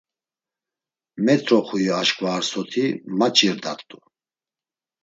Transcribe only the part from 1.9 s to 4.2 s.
aşǩva ar soti, maç̌irdart̆u.